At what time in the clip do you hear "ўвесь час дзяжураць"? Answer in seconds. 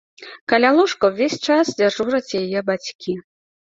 1.13-2.35